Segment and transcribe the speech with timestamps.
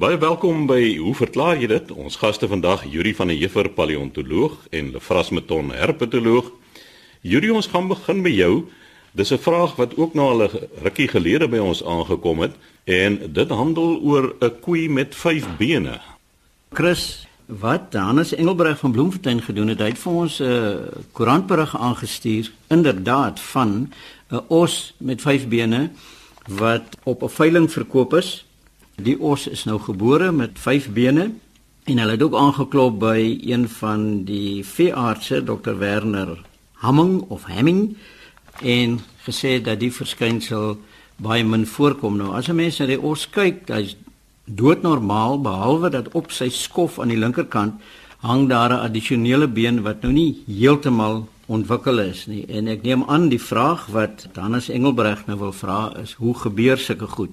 [0.00, 1.90] Baie welkom by Hoe verklaar jy dit?
[1.92, 6.46] Ons gaste vandag Yuri van der Heever, paleontoloog en Lefras Meton, herpetoloog.
[7.20, 8.54] Yuri, ons gaan begin by jou.
[9.12, 10.50] Dis 'n vraag wat ook al 'n
[10.80, 16.00] rukkie gelede by ons aangekom het en dit handel oor 'n koei met 5 bene.
[16.72, 20.76] Chris, wat Hannes Engelbreg van Bloemfontein gedoen het, hy het vir ons 'n uh,
[21.12, 23.92] koerantberig aangestuur inderdaad van
[24.30, 25.90] 'n os met 5 bene
[26.46, 28.48] wat op 'n veiling verkoop is.
[28.96, 31.30] Die os is nou gebore met 5 bene
[31.84, 36.38] en hulle het ook aangeklop by een van die veeartse, Dr Werner
[36.72, 37.96] Hamming of Hamming
[38.62, 40.78] en gesê dat die verskynsel
[41.20, 42.34] baie min voorkom nou.
[42.34, 43.96] As 'n mens na die os kyk, hy's
[44.44, 47.80] doodnormaal behalwe dat op sy skof aan die linkerkant
[48.20, 52.46] hang daar 'n addisionele been wat nou nie heeltemal ontwikkel is nie.
[52.46, 56.78] En ek neem aan die vraag wat Hannes Engelbreg nou wil vra is, hoe gebeur
[56.78, 57.30] sulke goed?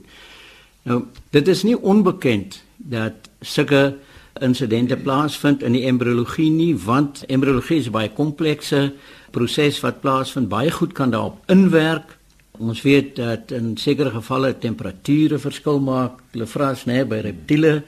[0.87, 1.01] Nou,
[1.35, 3.97] dit is nie onbekend dat sulke
[4.39, 8.93] insidente plaasvind in die embriologie nie, want embriologie is baie komplekse
[9.35, 10.47] proses wat plaasvind.
[10.47, 12.13] Baie goed kan daarop inwerk.
[12.57, 16.21] Ons weet dat in sekere gevalle temperature verskil maak.
[16.31, 17.81] Hulle vras nê by reptiele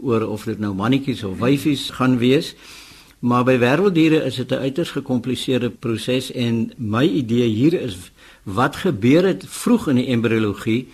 [0.00, 2.54] oor of dit nou mannetjies of wyfies gaan wees.
[3.20, 7.96] Maar by werveldiere is dit 'n uiters gekompliseerde proses en my idee hier is
[8.44, 10.86] wat gebeur het vroeg in die embriologie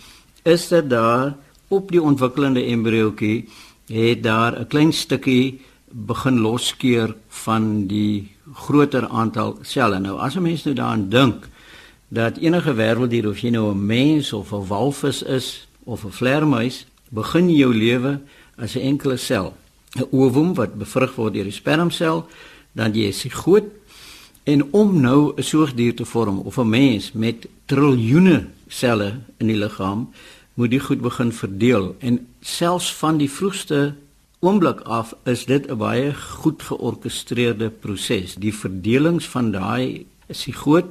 [0.42, 1.34] is dat daar
[1.72, 3.48] op die ontwikkelende embriootjie
[3.88, 5.60] het daar 'n klein stukkie
[5.92, 9.98] begin loskeur van die groter aantal selle.
[9.98, 11.48] Nou as 'n mens nou daaraan dink
[12.08, 16.86] dat enige werveldier of jy nou 'n mens of 'n walvis is of 'n vleermuis,
[17.08, 18.20] begin jou lewe
[18.56, 19.54] as 'n enkele sel.
[19.96, 22.26] 'n Ovum wat bevrug word deur die spermsel,
[22.72, 23.64] dan jy is groot
[24.44, 29.56] en om nou 'n soogdier te vorm of 'n mens met triljoene selle in die
[29.56, 30.08] liggaam,
[30.54, 33.94] moet die goed begin verdeel en selfs van die vroegste
[34.42, 38.34] oomblik af is dit 'n baie goed georkestreerde proses.
[38.34, 40.84] Die verdelings van daai sigoot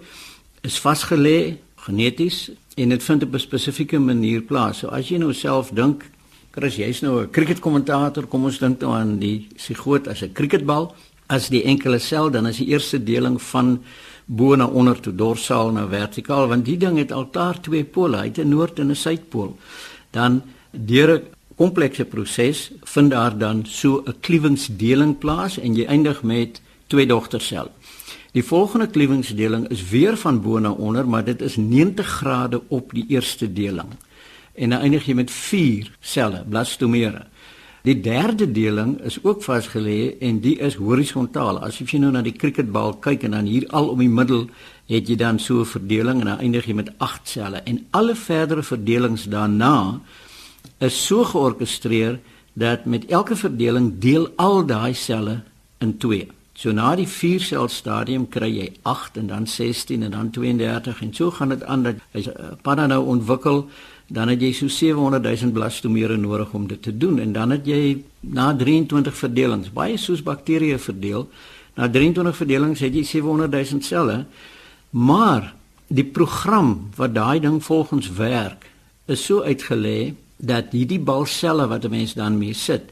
[0.62, 4.78] is vasgelê geneties en dit vind op 'n spesifieke manier plaas.
[4.78, 6.06] So as jy nou self dink,
[6.52, 10.96] Chris, jy's nou 'n cricketkommentator, kom ons dink nou aan die sigoot as 'n cricketbal,
[11.28, 13.84] as die enkele sel dan is die eerste deling van
[14.32, 18.30] bo na onder toe dorsaal na vertikaal, want die ding het altaar twee pole, hy
[18.30, 19.58] het 'n noord en 'n suidpool.
[20.12, 21.24] Dan deur 'n
[21.56, 27.72] komplekse proses vind daar dan so 'n kliewingsdeling plaas en jy eindig met twee dogtersel.
[28.32, 32.94] Die volgende kliewingsdeling is weer van bo na onder, maar dit is 90 grade op
[32.94, 33.90] die eerste deling.
[34.54, 37.26] En dan eindig jy met vier selle, blastomere.
[37.82, 41.58] Die derde deling is ook vasgelê en die is horisontaal.
[41.66, 44.44] As jy nou na die cricketbal kyk en dan hier al om die middel
[44.92, 48.16] het jy dan so 'n verdeling en dan eindig jy met 8 selle en alle
[48.16, 50.00] verdere verdelings daarna
[50.78, 52.20] is so georkestreer
[52.54, 55.42] dat met elke verdeling deel al daai selle
[55.80, 56.28] in 2.
[56.54, 61.02] So na die 4 sel stadium kry jy 8 en dan 16 en dan 32
[61.02, 63.70] en so gaan dit aan dat 'n uh, panna nou ontwikkel
[64.12, 67.68] dan het jy so 700 000 blastomere nodig om dit te doen en dan het
[67.68, 71.28] jy na 23 verdelings baie soos bakterieë verdeel
[71.80, 74.26] na 23 verdelings het jy 700 000 selle
[74.92, 75.54] maar
[75.88, 78.68] die program wat daai ding volgens werk
[79.12, 82.84] is so uitgelê dat hierdie balselle wat 'n mens dan mee sit,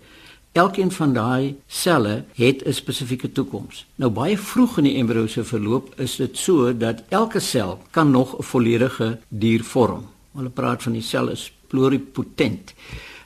[0.51, 3.85] elkeen van daai selle het 'n spesifieke toekoms.
[3.95, 8.11] Nou baie vroeg in die embrio se verloop is dit so dat elke sel kan
[8.11, 10.03] nog 'n volledige dier vorm.
[10.39, 12.71] Hulle praat van die sel is pluripotent.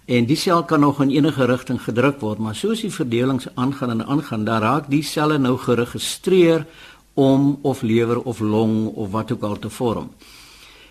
[0.09, 3.93] En die sel kan nog in enige rigting gedruk word, maar soos die verdelings aangaan
[3.93, 6.65] en aangaan, dan raak die selle nou geregistreer
[7.13, 10.09] om of lewer of long of wat ook al te vorm.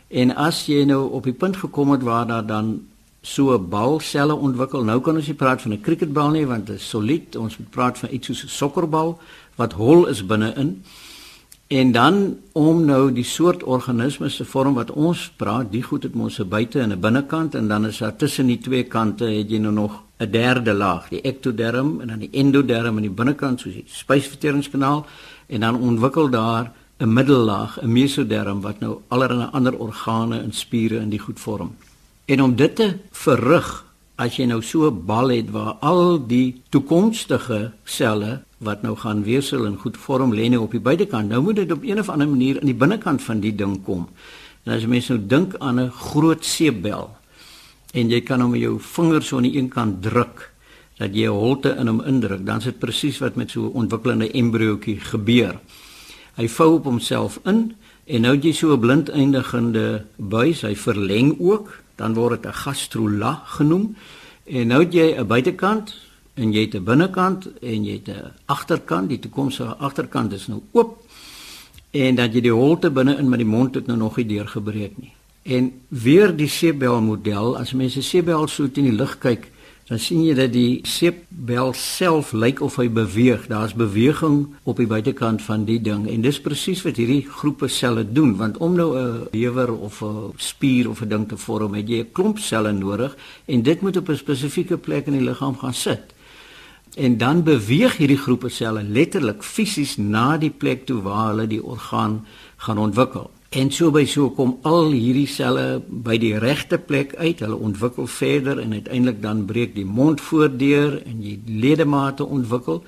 [0.08, 2.72] En as jy nou op die punt gekom het waar daar dan
[3.22, 4.84] so 'n balselle ontwikkel.
[4.84, 7.36] Nou kan ons nie praat van 'n cricketbal nie want dit is solied.
[7.36, 9.18] Ons moet praat van iets soos 'n sokkerbal
[9.54, 10.84] wat hol is binne-in.
[11.72, 16.14] En dan om nou die soort organismes te vorm wat ons praat, die goed het
[16.14, 19.50] mos 'n buite en 'n binnekant en dan is daar tussen die twee kante het
[19.50, 23.60] jy nou nog 'n derde laag, die ektoderm en dan die endoderm aan die binnekant
[23.60, 25.06] soos die spysverteringskanaal
[25.46, 30.96] en dan ontwikkel daar 'n middellaag, 'n mesoderm wat nou allerlei ander organe en spiere
[30.96, 31.74] in die goed vorm.
[32.24, 33.84] En om dit te verrig,
[34.16, 39.22] as jy nou so 'n bal het waar al die toekomstige selle wat nou gaan
[39.26, 42.08] weersel en goed vorm lê nou op die buitekant, nou moet dit op een of
[42.08, 44.06] ander manier in die binnekant van die ding kom.
[44.64, 47.10] En as jy mens nou dink aan 'n groot seepbel
[47.92, 50.52] en jy kan hom met jou vingers so aan die een kant druk
[50.98, 53.72] dat jy 'n holte in hom indruk, dan is dit presies wat met so 'n
[53.72, 55.58] ontwikkelende embriootjie gebeur.
[56.34, 57.74] Hy vou op homself in
[58.06, 62.54] en nou jy so 'n blind eindigende buis, hy verleng ook dan word dit 'n
[62.54, 63.96] gastrula genoem
[64.44, 65.94] En nou het jy 'n buitekant
[66.34, 69.08] en jy het 'n binnekant en jy het 'n agterkant.
[69.08, 71.02] Die toekomstige agterkant is nou oop.
[71.90, 74.98] En dan jy die holte binne in met die mond het nou nog nie deurgebreek
[74.98, 75.12] nie.
[75.42, 79.50] En weer die seebel model, as mense seebel so in die lug kyk,
[79.92, 83.48] dan sien jy dat die seepbel self lyk of hy beweeg.
[83.50, 88.04] Daar's beweging op die buitekant van die ding en dis presies wat hierdie groepe selle
[88.06, 91.88] doen want om nou 'n lewer of 'n spier of 'n ding te vorm, het
[91.88, 95.58] jy 'n klomp selle nodig en dit moet op 'n spesifieke plek in die liggaam
[95.58, 96.11] gaan sit.
[96.94, 101.62] En dan beweeg hierdie groepe selle letterlik fisies na die plek toe waar hulle die
[101.64, 102.18] orgaan
[102.56, 103.30] gaan ontwikkel.
[103.52, 107.40] En so by so kom al hierdie selle by die regte plek uit.
[107.40, 112.82] Hulle ontwikkel verder en uiteindelik dan breek die mond voordeur en jy ledemate ontwikkel.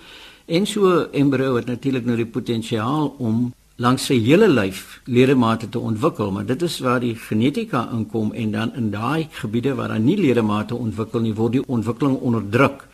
[0.47, 5.81] En so embrio het natuurlik nou die potensiaal om langs sy hele lyf ledemate te
[5.81, 10.01] ontwikkel, maar dit is waar die genetika inkom en dan in daai gebiede waar daar
[10.01, 12.85] nie ledemate ontwikkel nie, word die ontwikkeling onderdruk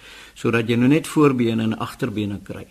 [0.41, 2.67] sodat jy nou net voorbene en agterbene kry.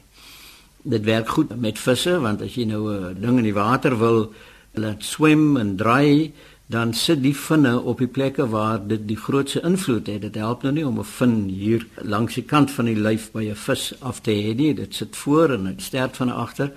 [0.82, 4.32] Dit werk goed met visse want as jy nou 'n ding in die water wil
[4.74, 6.32] laat swem en draai
[6.70, 10.22] dan sit die vinne op die plekke waar dit die grootste invloed het.
[10.22, 13.50] Dit help nou nie om 'n vin hier langs die kant van die lyf by
[13.50, 14.74] 'n vis af te hê nie.
[14.74, 16.72] Dit sit voor en dit sterk van agter.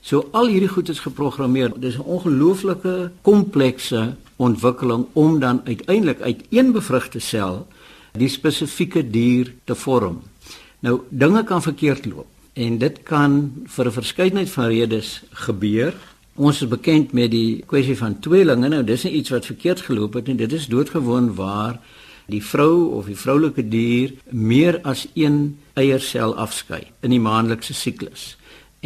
[0.00, 1.72] So al hierdie goed is geprogrammeer.
[1.74, 7.66] Dit is 'n ongelooflike komplekse ontwikkeling om dan uiteindelik uit een bevrugte sel
[8.18, 10.22] die spesifieke dier te vorm.
[10.80, 15.94] Nou dinge kan verkeerd loop en dit kan vir 'n verskeidenheid van redes gebeur
[16.38, 18.68] Ons is bekend met die kwessie van tweelinge.
[18.70, 20.36] Nou dis nie iets wat verkeerd geloop het nie.
[20.38, 21.80] Dit is doodgewoon waar
[22.30, 28.36] die vrou of die vroulike dier meer as een eiersel afskei in die maandelikse siklus.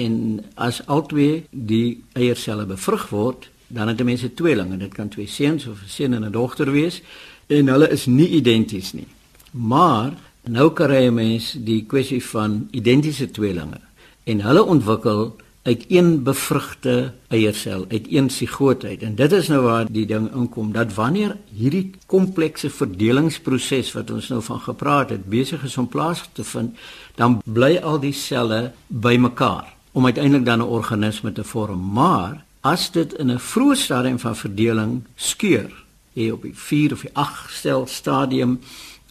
[0.00, 4.78] En as albei die eierselle bevrug word, dan het mense tweelinge.
[4.81, 7.02] Dit kan twee seuns of 'n seun en 'n dogter wees
[7.46, 9.08] en hulle is nie identies nie.
[9.52, 10.12] Maar
[10.49, 13.81] nou kry jy mens die kwessie van identiese tweelinge
[14.25, 19.02] en hulle ontwikkel uit een bevrugte eiersel, uit een sigoot uit.
[19.02, 24.28] En dit is nou waar die ding inkom dat wanneer hierdie komplekse verdelingsproses wat ons
[24.28, 26.75] nou van gepraat het besig is om plaas te vind,
[27.14, 31.93] dan bly al die selle bymekaar om uiteindelik dan 'n organisme te vorm.
[31.93, 37.00] Maar as dit in 'n vroeë stadium van verdeling skeur, hier op die 4 of
[37.00, 38.60] die 8 stel stadium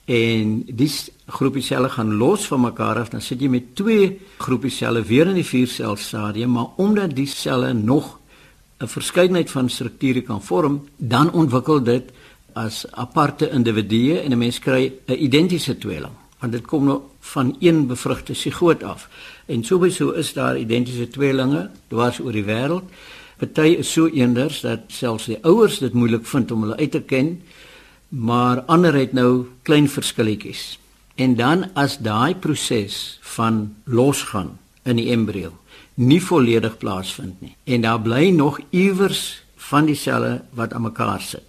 [0.06, 4.72] en dis groepie selle gaan los van mekaar af dan sit jy met twee groepie
[4.74, 8.20] selle weer in die vier sel stadium maar omdat die selle nog
[8.82, 12.12] 'n verskeidenheid van strukture kan vorm dan ontwikkel dit
[12.54, 16.14] as aparte individue en 'n mens kry 'n identiese tweeling.
[16.40, 19.10] Want dit kom nou van een bevrugte sigoot af.
[19.46, 22.84] En sowieso is daar identiese tweelinge dwars oor die wêreld
[23.42, 27.02] party is so eenders dat selfs die ouers dit moeilik vind om hulle uit te
[27.02, 27.34] ken
[28.12, 30.80] maar ander het nou klein verskilletjies.
[31.16, 35.54] En dan as daai proses van losgaan in die embrio
[36.02, 41.22] nie volledig plaasvind nie en daar bly nog iewers van die selle wat aan mekaar
[41.22, 41.46] sit,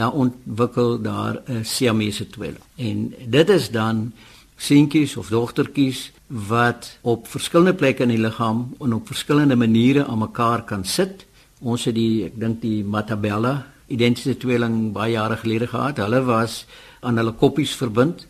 [0.00, 2.64] dan ontwikkel daar 'n siamese tweeling.
[2.76, 4.12] En dit is dan
[4.56, 10.18] seentjies of dogtertjies wat op verskillende plekke in die liggaam en op verskillende maniere aan
[10.18, 11.26] mekaar kan sit.
[11.60, 16.00] Ons het die ek dink die Matabella identiese tweeling baie jare gelede gehad.
[16.02, 16.64] Hulle was
[17.00, 18.26] aan hulle koppies verbind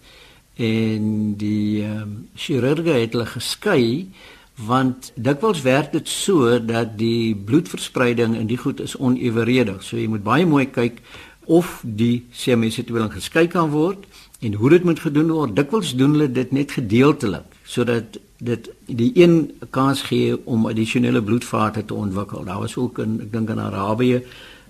[0.61, 4.09] en die ehm um, chirurge het hulle geskei
[4.55, 9.83] want dikwels werk dit so dat die bloedverspreiding in die goed is oneweredig.
[9.83, 11.01] So jy moet baie mooi kyk
[11.47, 14.05] of die siamese tweeling geskei kan word
[14.41, 15.57] en hoe dit moet gedoen word.
[15.57, 21.85] Dikwels doen hulle dit net gedeeltelik sodat dit die een kans gee om addisionele bloedvate
[21.85, 22.45] te ontwikkel.
[22.45, 24.23] Daar was ook in ek dink in Arabië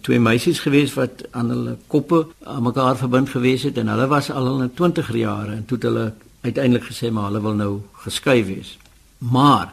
[0.03, 4.31] twee meisies gewees wat aan hulle koppe aan mekaar verbind gewees het en hulle was
[4.31, 6.07] al in 20 jare en toe het hulle
[6.43, 7.73] uiteindelik gesê maar hulle wil nou
[8.05, 8.77] geskei wees.
[9.19, 9.73] Maar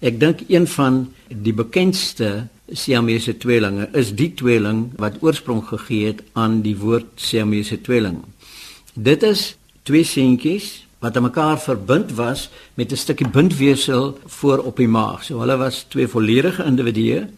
[0.00, 6.22] ek dink een van die bekendste Siamese tweelinge is die tweeling wat oorsprong gegee het
[6.38, 8.20] aan die woord Siamese tweeling.
[8.94, 14.76] Dit is twee seentjies wat aan mekaar verbind was met 'n stukkie bindweefsel voor op
[14.76, 15.24] die maag.
[15.24, 17.28] So hulle was twee volledige individue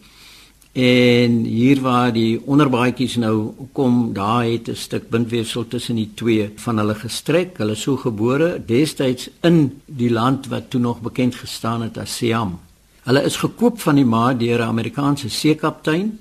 [0.73, 6.51] En hier waar die onderbaadjies nou kom, daar het 'n stuk bindweefsel tussen die twee
[6.55, 7.57] van hulle gestrek.
[7.57, 12.59] Hulle so gebore destyds in die land wat toe nog bekend gestaan het as Siam.
[13.03, 16.19] Hulle is gekoop van die ma deur 'n Amerikaanse seekaptein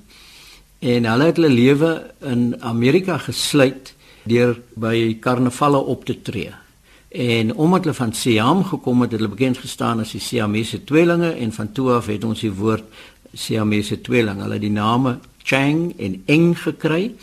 [0.78, 6.50] en hulle het hulle lewe in Amerika gesluit deur by karnavalle op te tree.
[7.08, 11.30] En omdat hulle van Siam gekom het, het hulle bekend gestaan as die Siamese tweelinge
[11.30, 12.84] en van toe af het ons die woord
[13.34, 14.40] Siamese tweeling.
[14.40, 17.14] Hulle het die name Chang en Eng gekry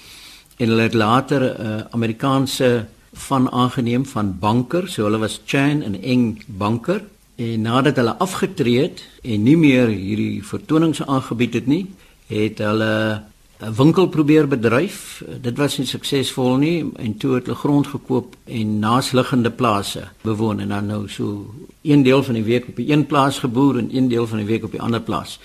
[0.57, 5.81] en hulle het later 'n uh, Amerikaanse van aangeneem van banker, so hulle was Chan
[5.81, 7.03] en Eng banker.
[7.35, 11.85] En nadat hulle afgetree het en nie meer hierdie vertonings aangebied het nie,
[12.27, 13.23] het hulle
[13.59, 15.23] 'n winkel probeer bedryf.
[15.41, 20.59] Dit was nie suksesvol nie en toe het hulle grond gekoop en naasliggende plase bewoon
[20.59, 23.95] en dan nou so een deel van die week op 'n een plaas geboer en
[23.95, 25.39] een deel van die week op 'n ander plaas.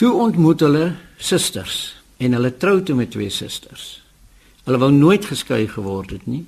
[0.00, 0.84] Toe ontmoet hulle
[1.20, 1.74] susters
[2.24, 3.98] en hulle trou toe met twee susters.
[4.64, 6.46] Hulle wou nooit geskei geword het nie.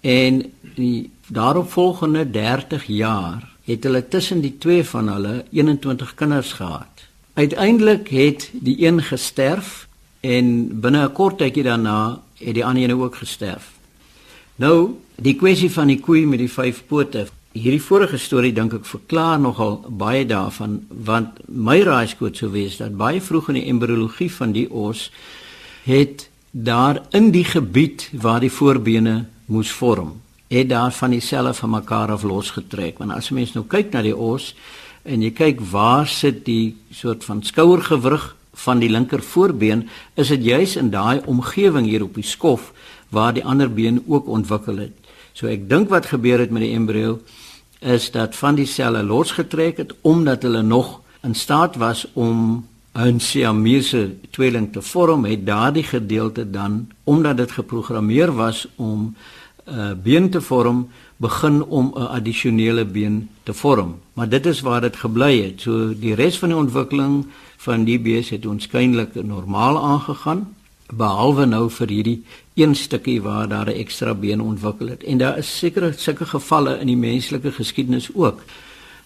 [0.00, 0.38] En
[0.78, 7.04] die daaropvolgende 30 jaar het hulle tussen die twee van hulle 21 kinders gehad.
[7.36, 9.86] Uiteindelik het die een gesterf
[10.24, 13.70] en binne 'n kort tydjie daarna het die ander een ook gesterf.
[14.56, 17.28] Nou, die kwessie van die koei met die vyf pote.
[17.50, 22.94] Hierdie vorige storie dink ek verklaar nogal baie daarvan want my raaiskoot sou wees dat
[22.94, 25.08] baie vroeg in die embriologie van die os
[25.82, 30.12] het daar in die gebied waar die voorbene moes vorm,
[30.46, 33.02] het daar van die selle van mekaar af losgetrek.
[33.02, 34.52] Want as jy mens nou kyk na die os
[35.02, 38.30] en jy kyk waar sit die soort van skouergewrig
[38.62, 42.70] van die linker voorbeen, is dit juis in daai omgewing hier op die skof
[43.10, 44.94] waar die ander been ook ontwikkel het.
[45.32, 47.20] So ek dink wat gebeur het met die embrio
[47.80, 53.18] is dat van die selle losgetrek het omdat hulle nog in staat was om 'n
[53.18, 59.14] siamese tweeling te vorm, het daardie gedeelte dan omdat dit geprogrammeer was om
[59.66, 63.98] 'n uh, been te vorm, begin om 'n addisionele been te vorm.
[64.12, 65.60] Maar dit is waar dit gebly het.
[65.60, 70.54] So die res van die ontwikkeling van die bees het onskynlik normaal aangegaan
[70.92, 72.22] behalwe nou vir hierdie
[72.54, 75.02] een stukkie waar daar 'n ekstra been ontwikkel het.
[75.04, 78.42] En daar is sekere sulke gevalle in die menslike geskiedenis ook.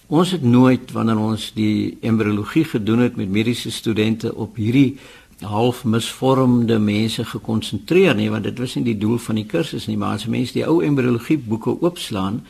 [0.07, 4.97] Ons het nooit wanneer ons die embriologie gedoen het met mediese studente op hierdie
[5.39, 9.97] half misvormde mense gekonsentreer nie want dit was nie die doel van die kursus nie
[9.97, 12.45] maar as mense die ou embriologie boeke oopslaan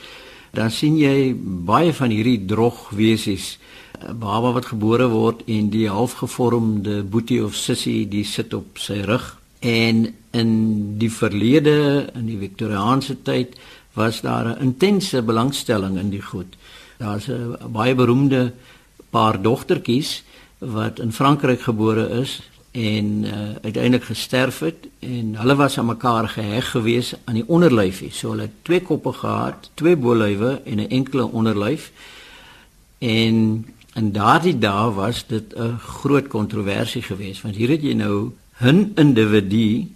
[0.53, 1.33] dan sien jy
[1.65, 3.59] baie van hierdie drogwesies 'n
[4.13, 9.35] baba wat gebore word en die halfgevormde boetie of sussie die sit op sy rug
[9.59, 10.51] en in
[10.99, 13.55] die verlede in die viktoriaanse tyd
[13.95, 16.55] was daar 'n intense belangstelling in die goed.
[16.97, 18.53] Daar's 'n baie beroemde
[19.09, 20.23] paar dogtertjies
[20.57, 23.31] wat in Frankryk gebore is en uh,
[23.61, 28.11] uiteindelik gesterf het en hulle was aan mekaar geheg gewees aan die onderlyfie.
[28.11, 31.91] So hulle het twee koppe gehad, twee bolywe en 'n enkele onderlyf.
[32.97, 38.31] En In daardie dae was dit 'n groot kontroversie geweest want hier het jy nou
[38.59, 39.87] 'n individu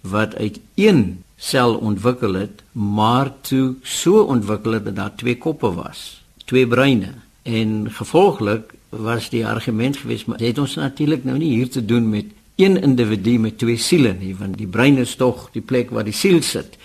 [0.00, 5.72] wat uit een sel ontwikkel het, maar toe so ontwikkel het dat daar twee koppe
[5.72, 7.12] was, twee breine.
[7.42, 12.08] En gevolglik was die argument geweest maar het ons natuurlik nou nie hier te doen
[12.08, 12.24] met
[12.56, 16.12] een individu met twee siele nie, want die brein is tog die plek waar die
[16.12, 16.76] siel sit.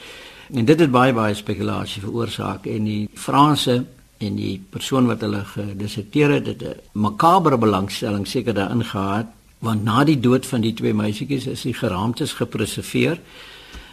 [0.53, 3.85] En dit het baie baie spekulasie veroorsaak en die Franse
[4.17, 9.25] en die persoon wat hulle gedisserteer het het 'n makabere belangstelling seker daarin gehad
[9.59, 13.19] want na die dood van die twee meisietjies is die geraamtes gepreserveer.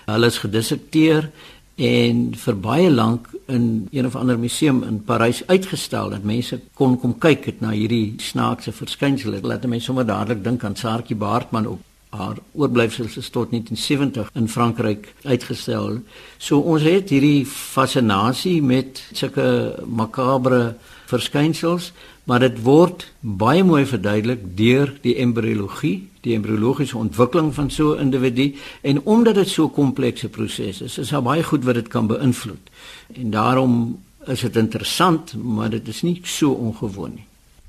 [0.05, 1.31] Hulle is gedisserteer
[1.77, 6.99] en vir baie lank in een of ander museum in Parys uitgestel dat mense kon
[7.01, 9.41] kom kyk het na hierdie snaakse verskynsels.
[9.43, 11.81] Laat mense sommer dadelik dink aan Saartjie Baartman op
[12.13, 16.03] haar oorblyfsels is tot 1970 in Frankryk uitgestel.
[16.37, 19.47] So ons het hierdie fascinasie met sulke
[19.89, 20.75] makabre
[21.09, 21.93] verskynsels,
[22.29, 28.13] maar dit word baie mooi verduidelik deur die embriologie, die embriologiese ontwikkeling van so 'n
[28.13, 31.89] individu en omdat dit so 'n komplekse proses is, is daar baie goed wat dit
[31.89, 32.71] kan beïnvloed.
[33.15, 37.27] En daarom is dit interessant, maar dit is nie so ongewoon nie.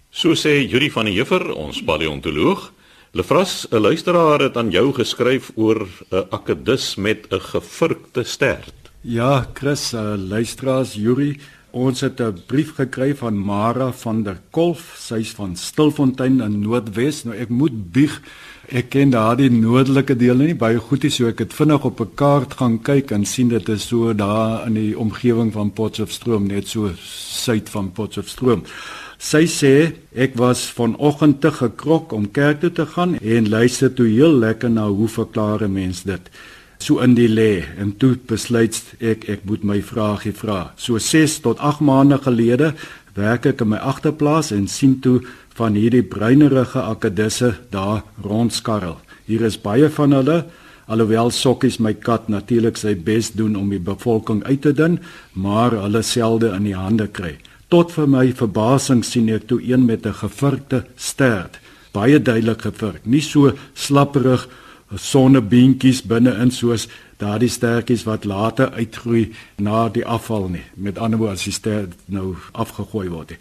[0.10, 2.72] So sê Juri van der Heever, ons paleontoloog,
[3.16, 8.74] Lefras, 'n luisteraar het aan jou geskryf oor 'n akedus met 'n gevurkte stert.
[9.02, 11.40] Ja, Chris, uh, luisteraars Yuri,
[11.72, 17.24] ons het 'n brief gekry van Mara van der Kolf, sy's van Stilfontein in Noordwes.
[17.24, 18.22] Nou ek moet bieg,
[18.68, 22.16] ek ken daardie noordelike dele nie baie goed nie, so ek het vinnig op 'n
[22.16, 26.68] kaart gaan kyk en sien dit is so daar in die omgewing van Potchefstroom, net
[26.68, 28.64] so suid van Potchefstroom.
[29.24, 29.76] Sy sê
[30.20, 34.70] ek was vanoggend te gekrok om kerk toe te gaan en luister toe heel lekker
[34.70, 36.24] na hoe verklaar 'n mens dit.
[36.78, 40.74] So in die lê en toe besluit ek ek moet my vraagie vra.
[40.76, 42.74] So 6 tot 8 maande gelede
[43.16, 45.22] werk ek in my agterplaas en sien toe
[45.56, 48.98] van hierdie bruinerige akedisse daar rondskarrel.
[49.26, 50.46] Hier is baie van hulle
[50.88, 55.00] alhoewel sokkies my kat natuurlik sy bes doen om die bevolking uit te dun,
[55.34, 57.38] maar hulle selde in die hande kry.
[57.74, 61.58] Tot vir my verbasing sien ek toe een met 'n gevurkte stert,
[61.92, 64.48] baie duidelik gevurk, nie so slapperig
[64.96, 66.88] sonnebeentjies binne-in soos
[67.18, 70.66] daardie stertjies wat later uitgroei na die afval nie.
[70.76, 73.38] Met ander woorde as die stert nou afgegooi word.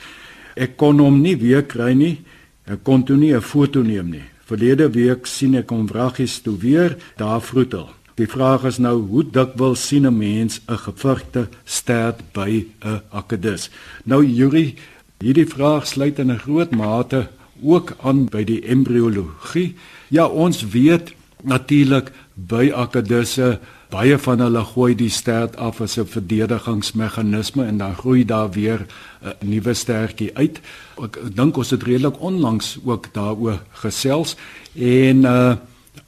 [0.56, 2.24] Ek kon hom nie weer kry nie.
[2.64, 4.24] Ek kon toe nie 'n foto neem nie.
[4.46, 7.90] Verlede week sien ek hom wraggies toe weer daar vroetel.
[8.20, 13.70] Die vraag is nou hoe dikwels sien 'n mens 'n gevrugte stert by 'n akedus?
[14.04, 14.74] Nou Yuri,
[15.18, 17.28] hierdie vraag sluit in 'n groot mate
[17.62, 19.74] ook aan by die embriologie.
[20.08, 23.58] Ja, ons weet natuurlik by akedusse
[23.92, 28.86] baie van hulle gooi die stert af as 'n verdedigingsmeganisme en dan groei daar weer
[29.22, 30.60] 'n nuwe stertjie uit.
[31.02, 34.36] Ek dink ons het redelik onlangs ook daaroor gesels
[34.74, 35.56] en uh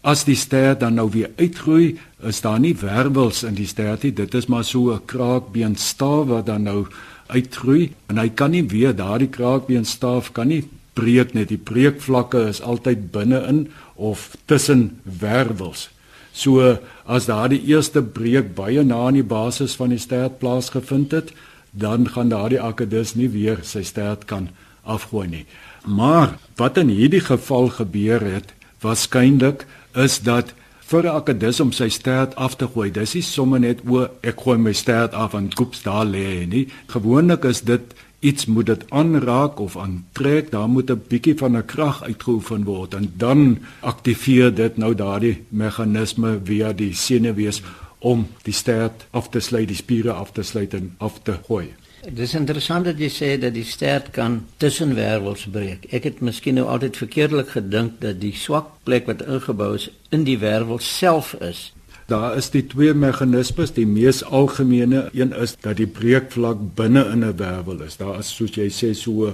[0.03, 4.13] as die stert dan nou weer uitgroei, is daar nie wervels in die stertie.
[4.13, 6.87] Dit is maar so 'n kraakbeenstaaf wat dan nou
[7.27, 10.65] uitgroei en hy kan nie weer daardie kraakbeenstaaf kan nie
[10.95, 15.89] breek net die breekvlakke is altyd binne-in of tussen wervels.
[16.33, 21.33] So as daardie eerste breek baie na aan die basis van die stert plaasgevind het,
[21.71, 24.49] dan gaan daardie akedus nie weer sy stert kan
[24.83, 25.47] afgooi nie.
[25.85, 30.53] Maar wat in hierdie geval gebeur het, waarskynlik is dat
[30.91, 34.41] vir 'n akedus om sy stert af te gooi, dis nie sommer net o ek
[34.45, 36.69] gooi my stert af en koeps daar lê nie.
[36.87, 41.65] Gewoonlik is dit iets moet dit aanraak of aantrek, daar moet 'n bietjie van 'n
[41.65, 47.63] krag uitgeoefen word en dan aktiveer dit nou daardie meganisme via die senuwees
[47.99, 51.69] om die stert af te sluit, die spiere af te sluit en af te gooi.
[52.05, 55.87] Dit is interessant dat jy sê dat die stert kan tussen wervels breek.
[55.97, 60.27] Ek het miskien nou altyd verkeerdelik gedink dat die swak plek wat ingebou is in
[60.29, 61.71] die wervel self is.
[62.13, 67.25] Daar is die twee meganismes, die mees algemene een is dat die breekvlak binne in
[67.25, 67.97] 'n wervel is.
[67.97, 69.33] Daar is soos jy sê so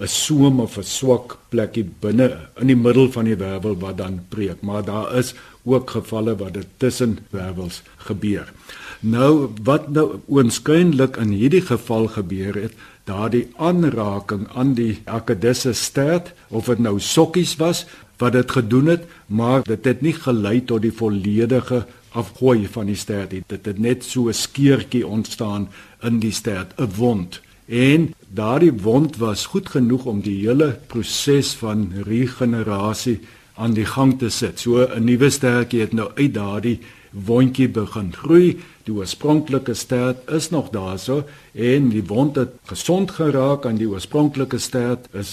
[0.00, 4.20] 'n soem of 'n swak plekkie binne in die middel van die wervel wat dan
[4.28, 5.34] breek, maar daar is
[5.64, 8.52] ook gevalle waar dit tussen wervels gebeur.
[9.00, 12.74] Nou wat nou oënskynlik in hierdie geval gebeur het,
[13.08, 17.86] daardie aanraking aan die akedisse stert of dit nou sokkies was
[18.20, 22.98] wat dit gedoen het, maar dit het nie gelei tot die volledige afgooi van die
[22.98, 25.68] stert het dit het net so 'n skeurtjie ontstaan
[26.02, 27.40] in die stert 'n wond.
[27.66, 33.20] En daardie wond was goed genoeg om die hele proses van regenerasie
[33.54, 34.60] aan die gang te sit.
[34.60, 38.58] So 'n nuwe stertjie het nou uit daardie wondjie begin groei
[38.90, 41.22] die oorspronklike stert is nog daarso
[41.54, 45.32] en die wond het gesond geraak aan die oorspronklike stert is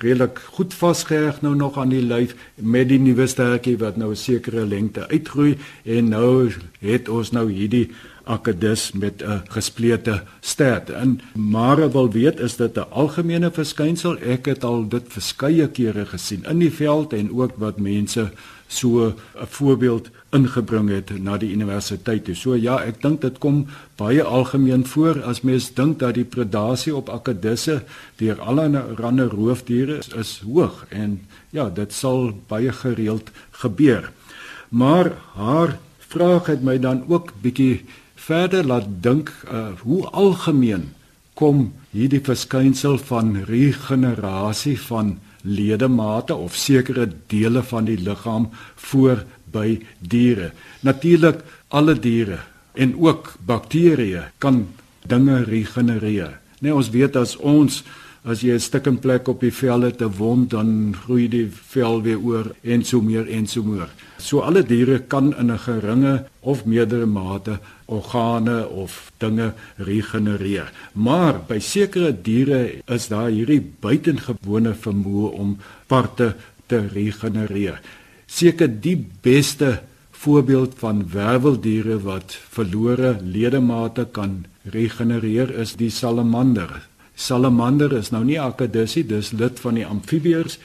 [0.00, 4.16] redelik goed vasgeheg nou nog aan die lyf met die nuwe stertjie wat nou 'n
[4.16, 7.90] sekere lengte uitgroei en nou het ons nou hierdie
[8.24, 10.90] akedus met 'n gesplete stert.
[10.90, 14.16] En maar wil weet is dit 'n algemene verskynsel?
[14.18, 18.30] Ek het al dit verskeie kere gesien in die veld en ook wat mense
[18.66, 19.14] so 'n
[19.46, 22.34] voorbeeld ingebring het na die universiteit toe.
[22.34, 23.64] So ja, ek dink dit kom
[24.00, 27.80] baie algemeen voor as mens dink dat die predasie op akedisse
[28.20, 31.20] deur allerlei roofdiere is, is hoog en
[31.50, 33.30] ja, dit sal baie gereeld
[33.62, 34.10] gebeur.
[34.68, 40.92] Maar haar vraag het my dan ook bietjie verder laat dink uh, hoe algemeen
[41.34, 49.78] kom hierdie verskynsel van regenerasie van ledemate of sekere dele van die liggaam voor by
[49.98, 50.50] diere.
[50.82, 52.42] Natuurlik alle diere
[52.74, 54.66] en ook bakterieë kan
[55.06, 56.40] dinge regenereer.
[56.60, 57.82] Nee, ons weet as ons
[58.24, 62.02] as jy 'n stukkend plek op die vel het, 'n wond, dan groei die vel
[62.02, 63.88] weer oor en so meer en so meer.
[64.18, 70.72] So alle diere kan in 'n geringe of meerdere mate organe of dinge regenereer.
[70.92, 76.34] Maar by sekere diere is daar hierdie buitengewone vermoë om parte
[76.66, 77.80] te regenereer.
[78.34, 79.84] Seker die beste
[80.24, 84.40] voorbeeld van werveldiere wat verlore ledemate kan
[84.74, 86.72] regenereer is die salamander.
[87.14, 90.58] Salamander is nou nie akkedissie, dis lid van die amfibieërs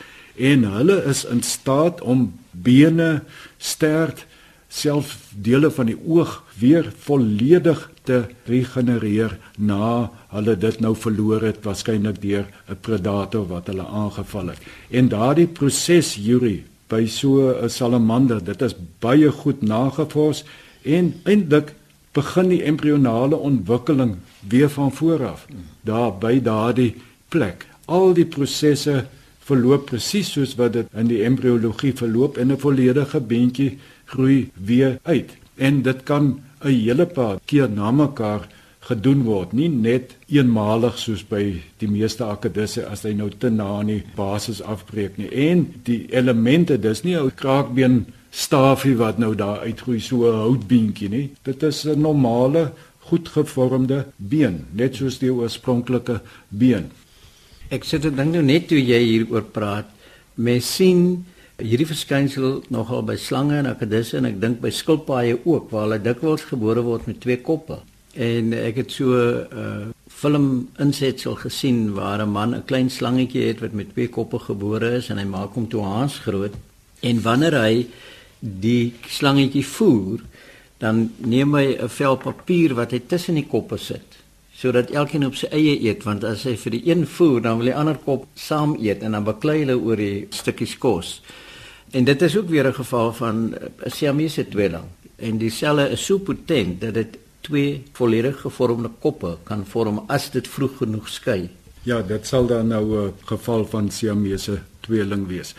[0.49, 3.21] en hulle is in staat om bene,
[3.61, 4.25] stert,
[4.69, 11.61] self dele van die oog weer volledig te regenereer na hulle dit nou verloor het
[11.65, 14.61] waarskynlik deur 'n predator wat hulle aangeval het.
[14.89, 20.43] En daardie proses Yuri by so 'n salamander, dit is baie goed nagevors
[20.83, 21.73] en eintlik
[22.13, 24.15] begin die embrionale ontwikkeling
[24.49, 25.45] weer van voor af
[25.81, 26.95] daar by daardie
[27.29, 27.67] plek.
[27.85, 29.05] Al die prosesse
[29.49, 34.99] verloop presies soos wat dit in die embriologie verloop en 'n volledige beentjie groei weer
[35.03, 35.29] uit.
[35.55, 38.47] En dit kan 'n hele paar keer na mekaar
[38.89, 41.43] gedoen word, nie net eenmalig soos by
[41.81, 45.29] die meeste akedisse as hy nou te na aan die basis afbreek nie.
[45.49, 51.09] En die elemente, dis nie 'n kraakbeen stafie wat nou daar uitgroei so 'n houtbeentjie
[51.09, 51.29] nie.
[51.43, 52.71] Dit is 'n normale,
[53.09, 56.91] goed gevormde been, net soos die oorspronklike been.
[57.69, 59.85] Ek sit dit dink nou net toe jy hieroor praat,
[60.35, 61.25] mens sien
[61.57, 65.99] hierdie verskynsel nogal by slange en akedisse en ek dink by skilpaaie ook waar hulle
[65.99, 67.79] dikwels gebore word met twee koppe.
[68.19, 73.47] En ek het so 'n uh, film insetsel gesien waar 'n man 'n klein slangetjie
[73.47, 76.53] het wat met twee koppe gebore is en hy maak hom toe haas groot.
[76.99, 77.87] En wanneer hy
[78.39, 80.19] die slangetjie voer,
[80.77, 84.19] dan neem hy 'n vel papier wat hy tussen die koppe sit
[84.59, 87.69] sodat elkeen op sy eie eet want as hy vir die een voer dan wil
[87.69, 91.21] die ander kop saam eet en dan baklei hulle oor die stukkies kos.
[91.95, 96.05] En dit is ook weer 'n geval van 'n Siamese tweeling en die selle is
[96.05, 101.49] so potent dat dit twee volledig gevormde koppe kan vorm as dit vroeg genoeg skei.
[101.87, 105.55] Ja, dit sal dan nou 'n geval van Siamese tweeling wees.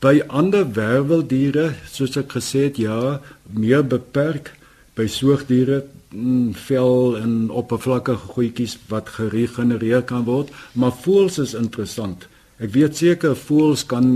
[0.00, 3.20] By ander werweldiere, soos ek gesê het, ja,
[3.50, 4.52] meer beperk.
[4.94, 12.28] By soogdiere mm, vel en oppervlakkige goedjies wat geregenereer kan word, maar voëls is interessant.
[12.58, 14.06] Ek weet seker voëls kan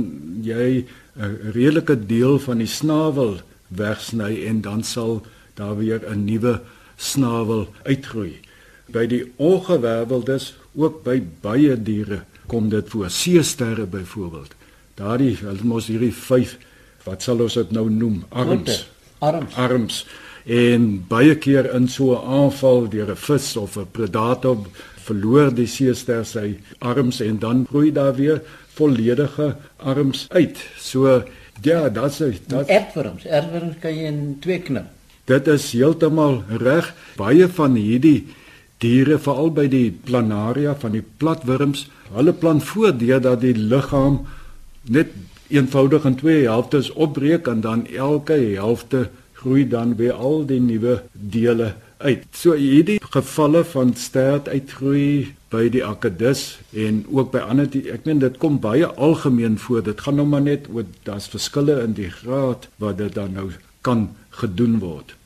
[0.43, 0.85] jy
[1.17, 5.23] 'n redelike deel van die snavel wegsny en dan sal
[5.55, 6.61] daar weer 'n nuwe
[6.99, 8.41] snavel uitgroei.
[8.93, 13.11] By die ongewerveldes, ook by baie diere kom dit voor.
[13.11, 14.55] Seesterre byvoorbeeld.
[14.99, 16.57] Daardie hulle mos hierdie 5
[17.07, 18.23] wat sal ons dit nou noem?
[18.29, 18.89] Arms.
[19.25, 19.55] Arms.
[19.55, 20.01] Arms.
[20.49, 24.57] En baie keer in so 'n aanval deur 'n vis of 'n predator
[25.09, 28.43] verloor die seester sy arms en dan groei daar weer
[28.75, 30.59] volledige arms uit.
[30.79, 31.25] So
[31.63, 33.25] ja, dat's dat erfworms.
[33.25, 34.98] Erfworms kan jy in twee knip.
[35.29, 36.95] Dit is heeltemal reg.
[37.21, 38.27] Baie van hierdie
[38.81, 44.23] diere, veral by die planaria van die platwurms, hulle plan voordeur dat die liggaam
[44.89, 45.11] net
[45.53, 51.03] eenvoudig in twee helftes opbreek en dan elke helfte groei dan weer al die nuwe
[51.13, 52.25] dele uit.
[52.33, 58.23] So hierdie gevalle van stert uitgroei by die akedus en ook by ander ek meen
[58.23, 59.85] dit kom baie algemeen voor.
[59.85, 63.51] Dit gaan nou maar net oor daar's verskille in die graad wat dit dan nou
[63.83, 64.09] kan
[64.41, 65.18] gedoen word.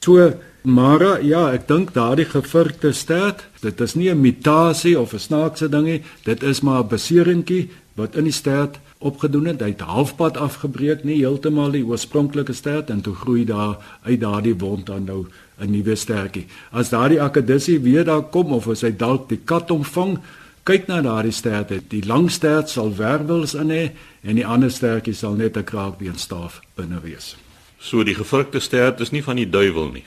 [0.00, 0.32] So
[0.66, 5.68] Mara, ja, ek dink daardie gevirkte stert, dit is nie 'n mutasie of 'n snaakse
[5.68, 9.60] ding nie, dit is maar 'n beseringkie wat in die stert opgedoen het.
[9.60, 14.56] Hy het halfpad afgebreek, nie heeltemal die oorspronklike stert en toe groei daar uit daardie
[14.58, 15.26] wond dan nou
[15.60, 16.46] 'n nuwe stertjie.
[16.72, 20.18] As daardie akedissie weer daar kom of as hy dalk die kat omvang,
[20.64, 21.90] kyk na daardie stert.
[21.90, 23.90] Die lang stert sal wervels in hê
[24.22, 27.36] en die ander stertjie sal net 'n kraakbeenstaaf binne wees.
[27.78, 30.04] So die gevrugte stert is nie van die duiwel nie.